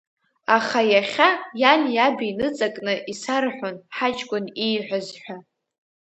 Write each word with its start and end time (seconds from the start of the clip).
Аха 0.57 0.81
иахьа, 0.93 1.29
иани 1.61 1.91
иаби 1.95 2.27
иныҵакны 2.31 2.93
исарҳәон, 3.11 3.75
ҳаҷкәын 3.95 4.45
ииҳәаз 4.65 5.07
ҳәа… 5.21 5.37